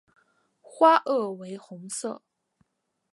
[0.63, 2.23] 花萼为红色。